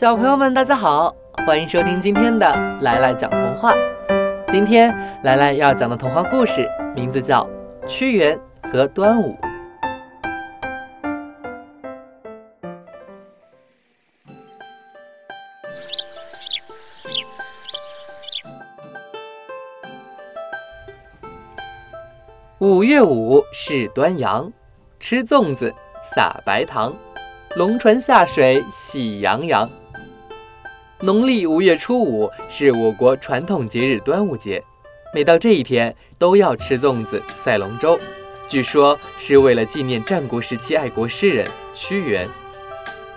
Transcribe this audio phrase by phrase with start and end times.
[0.00, 1.14] 小朋友们，大家好，
[1.46, 2.50] 欢迎收听今天的
[2.80, 3.74] 来来讲童话。
[4.48, 4.90] 今天
[5.22, 7.46] 来来要讲的童话故事名字叫
[7.86, 9.36] 《屈原和端午》。
[22.58, 24.50] 五月五是端阳，
[24.98, 25.70] 吃粽子，
[26.02, 26.90] 撒白糖，
[27.54, 29.68] 龙船下水喜洋洋。
[31.02, 34.62] 农历五月初五是我国传统节日端午节，
[35.14, 37.98] 每到这一天都要吃粽子、赛龙舟，
[38.46, 42.28] 据说是为了纪念战国时期爱国诗人屈原。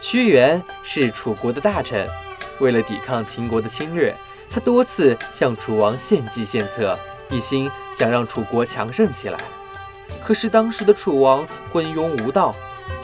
[0.00, 2.08] 屈原是楚国的大臣，
[2.60, 4.14] 为了抵抗秦国的侵略，
[4.48, 9.38] 他多次向楚王献计献策，一心想让楚国强盛起来。
[10.24, 12.54] 可是当时的楚王昏庸无道，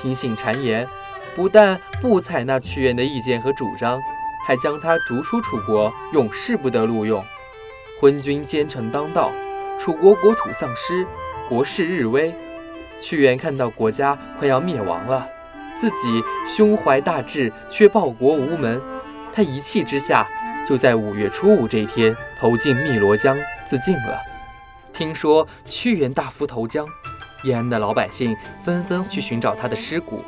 [0.00, 0.88] 听信谗言，
[1.36, 4.00] 不但不采纳屈原的意见和主张。
[4.46, 7.24] 还将他逐出楚国，永世不得录用。
[8.00, 9.30] 昏君奸臣当道，
[9.78, 11.06] 楚国国土丧失，
[11.48, 12.34] 国势日危。
[13.00, 15.28] 屈原看到国家快要灭亡了，
[15.80, 18.80] 自己胸怀大志却报国无门，
[19.32, 20.26] 他一气之下
[20.66, 23.36] 就在五月初五这一天投进汨罗江
[23.68, 24.20] 自尽了。
[24.92, 26.86] 听说屈原大夫投江，
[27.44, 30.24] 延安的老百姓纷纷去寻找他的尸骨，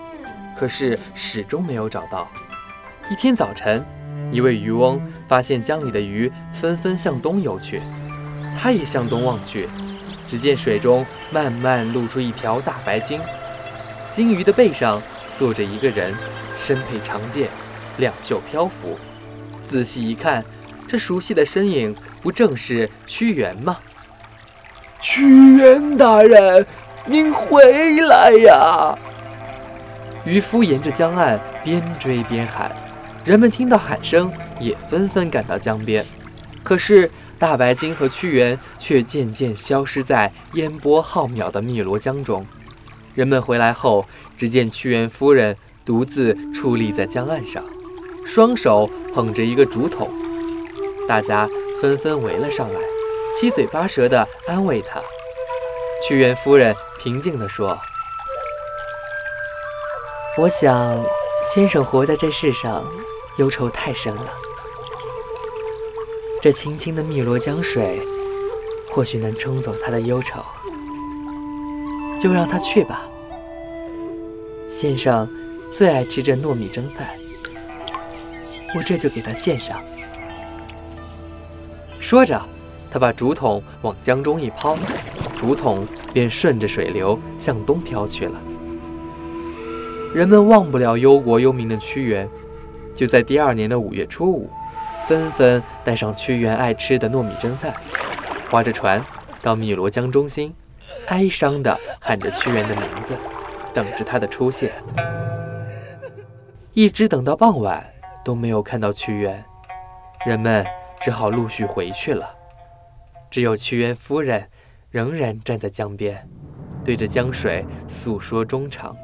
[0.57, 2.29] 可是始终没有找到。
[3.11, 3.85] 一天早晨。
[4.33, 7.81] 一位渔翁发现江里的鱼纷纷向东游去，
[8.61, 9.69] 他也向东望去，
[10.29, 13.21] 只见水中慢慢露出一条大白鲸，
[14.11, 15.01] 鲸鱼的背上
[15.37, 16.15] 坐着一个人，
[16.57, 17.49] 身佩长剑，
[17.99, 18.99] 两袖漂浮。
[19.67, 20.45] 仔细一看，
[20.87, 23.79] 这熟悉的身影不正是屈原吗？
[25.01, 26.67] 屈原大人，
[27.07, 28.99] 您回来呀！
[30.25, 32.75] 渔夫沿着江岸边追边喊。
[33.25, 34.31] 人们听到喊声，
[34.61, 36.05] 也纷纷赶到江边。
[36.63, 42.47] 可是大白鲸和屈原却渐渐消失在烟波浩渺的汨罗江中。
[43.15, 44.05] 人们回来后，
[44.37, 47.65] 只见屈原夫人独自矗立在江岸上，
[48.27, 50.11] 双手捧着一个竹筒。
[51.09, 51.49] 大家
[51.81, 52.81] 纷纷围了上来，
[53.39, 55.01] 七嘴八舌地安慰她。
[56.07, 57.79] 屈原夫人平静地说
[60.37, 60.99] ：“我想，
[61.53, 62.85] 先生活在这世上。”
[63.37, 64.33] 忧愁太深了，
[66.41, 68.01] 这清清的汨罗江水，
[68.93, 70.41] 或许能冲走他的忧愁，
[72.23, 73.03] 就让他去吧。
[74.71, 75.29] 先生
[75.73, 77.09] 最爱吃这糯米蒸饭，
[78.77, 79.83] 我这就给他献上。
[81.99, 82.41] 说着，
[82.89, 84.79] 他把竹筒往江中一抛，
[85.37, 88.41] 竹筒便顺着水流向东飘去了。
[90.15, 92.29] 人们忘不了忧国忧民的屈原。
[92.95, 94.49] 就在第二年的五月初五，
[95.09, 97.75] 纷纷带上屈原爱吃的糯米蒸饭，
[98.49, 99.05] 划着船
[99.43, 100.55] 到汨罗江中心，
[101.09, 103.15] 哀伤地喊着屈原的名字，
[103.75, 104.71] 等着他的出现。
[106.73, 107.85] 一直等到傍晚
[108.25, 109.45] 都没有看到屈原，
[110.25, 110.65] 人们
[111.01, 112.33] 只好陆续回去了。
[113.29, 114.47] 只有屈原夫人
[114.91, 116.29] 仍然站在江边，
[116.85, 118.97] 对着江水诉说衷肠。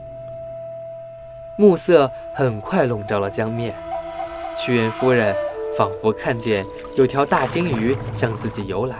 [1.60, 3.74] 暮色很快笼罩了江面，
[4.56, 5.36] 屈原夫人
[5.76, 6.64] 仿佛看见
[6.96, 8.96] 有条大鲸鱼向自己游来，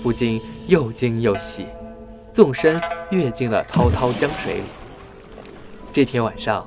[0.00, 1.66] 不禁又惊又喜，
[2.30, 4.62] 纵身跃进了滔滔江水里。
[5.92, 6.64] 这天晚上，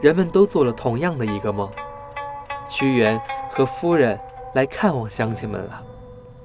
[0.00, 1.70] 人们都做了同样的一个梦：
[2.68, 4.18] 屈原和夫人
[4.56, 5.80] 来看望乡亲们了，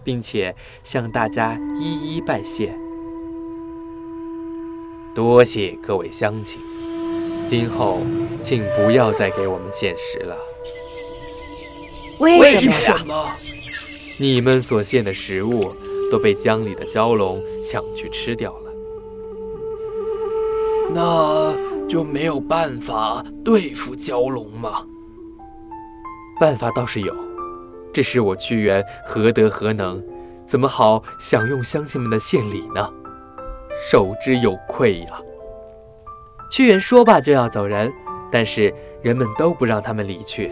[0.04, 2.72] 并且向大家一一拜谢。
[5.16, 6.60] 多谢各位乡亲。
[7.48, 8.00] 今后，
[8.42, 10.38] 请不要再给我们献食了。
[12.20, 13.32] 为什么？
[14.18, 15.74] 你们所献的食物
[16.12, 18.72] 都被江里的蛟龙抢去吃掉了。
[20.94, 21.54] 那
[21.88, 24.86] 就没有办法对付蛟龙吗？
[26.40, 27.16] 办法倒是有，
[27.94, 30.04] 只是我屈原何德何能，
[30.46, 32.94] 怎么好享用乡亲们的献礼呢？
[33.90, 35.22] 受之有愧呀。
[36.52, 37.90] 屈原说罢就要走人，
[38.30, 40.52] 但是人们都不让他们离去。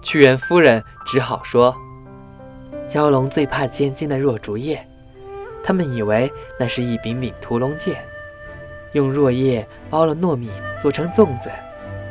[0.00, 1.76] 屈原夫人只好说
[2.88, 4.86] ：“蛟龙最怕尖尖的若竹叶，
[5.60, 7.96] 他们以为那是一柄柄屠龙剑，
[8.92, 11.50] 用箬叶包了糯米做成粽子，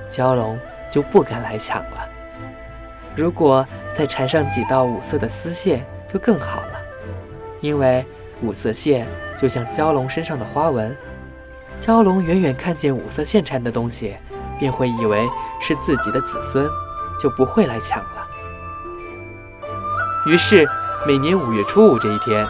[0.10, 0.60] 蛟龙
[0.92, 2.10] 就不敢来抢了。
[3.16, 6.82] 如果再缠上几道五色的丝线，就更好了，
[7.62, 8.06] 因为
[8.42, 9.08] 五色线
[9.38, 10.94] 就像蛟龙身上的花纹。”
[11.80, 14.16] 蛟龙远远看见五色线缠的东西，
[14.60, 15.28] 便会以为
[15.62, 16.68] 是自己的子孙，
[17.20, 18.28] 就不会来抢了。
[20.26, 20.68] 于是，
[21.06, 22.46] 每年五月初五这一天，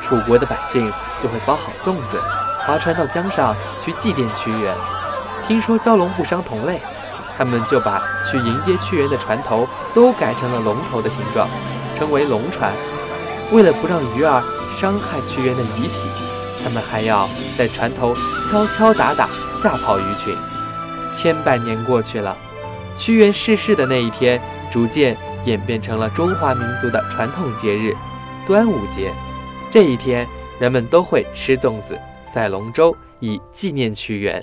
[0.00, 2.20] 楚国的百姓就会包好粽子，
[2.66, 4.74] 划船到江上去祭奠屈原。
[5.46, 6.80] 听说蛟龙不伤同类，
[7.38, 11.46] 他们就把去迎接屈原的船头都改成了龙头的形状，
[11.94, 12.72] 称为龙船。
[13.52, 16.08] 为了不让鱼儿伤害屈原的遗体，
[16.62, 18.14] 他们还要在船头
[18.44, 20.34] 敲敲打打，吓跑鱼群。
[21.10, 22.36] 千百年过去了，
[22.98, 27.94] 屈原逝世的那一天，逐渐演变成了中华民族的传统节日——
[28.46, 29.12] 端午节。
[29.70, 30.26] 这一天，
[30.58, 31.98] 人们都会吃粽子、
[32.32, 34.42] 赛龙舟，以纪念屈原。